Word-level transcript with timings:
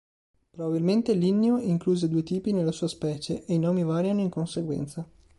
Probabilmente 0.49 1.13
Linneo 1.13 1.59
incluse 1.59 2.09
due 2.09 2.23
tipi 2.23 2.53
nella 2.53 2.71
sua 2.71 2.87
specie 2.87 3.45
e 3.45 3.53
i 3.53 3.59
nomi 3.59 3.83
variano 3.83 4.21
in 4.21 4.29
conseguenza. 4.29 5.07